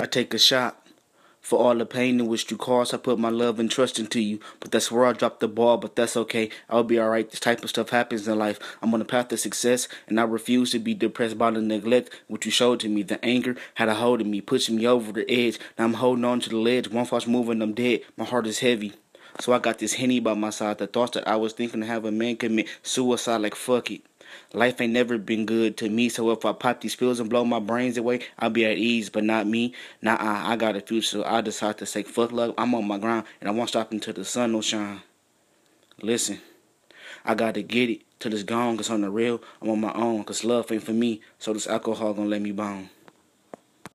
[0.00, 0.86] I take a shot.
[1.42, 4.18] For all the pain in which you caused, I put my love and trust into
[4.20, 4.40] you.
[4.60, 6.48] But that's where I dropped the ball, but that's okay.
[6.70, 7.30] I'll be alright.
[7.30, 8.58] This type of stuff happens in life.
[8.80, 12.18] I'm on the path to success, and I refuse to be depressed by the neglect
[12.28, 13.02] which you showed to me.
[13.02, 15.58] The anger had a hold of me, pushing me over the edge.
[15.78, 16.88] Now I'm holding on to the ledge.
[16.88, 18.00] One false move and I'm dead.
[18.16, 18.94] My heart is heavy.
[19.40, 20.78] So I got this henny by my side.
[20.78, 24.02] The thoughts that I was thinking to have a man commit suicide, like fuck it.
[24.52, 27.44] Life ain't never been good to me, so if I pop these pills and blow
[27.44, 29.74] my brains away, I'll be at ease, but not me.
[30.02, 32.54] Nah, I, I got a future, so I decide to say fuck love.
[32.58, 35.00] I'm on my grind, and I won't stop until the sun don't shine.
[36.02, 36.40] Listen,
[37.24, 40.22] I gotta get it till it's gone, cause on the real, I'm on my own,
[40.24, 42.90] cause love ain't for me, so this alcohol gonna let me bone.